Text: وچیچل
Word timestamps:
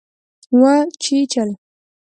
وچیچل 0.61 1.49